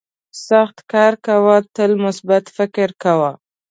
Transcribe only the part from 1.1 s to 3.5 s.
کوه تل مثبت فکر کوه.